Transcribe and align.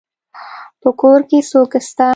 په 0.81 0.89
کور 0.99 1.19
کي 1.29 1.37
څوک 1.49 1.71
سته. 1.87 2.07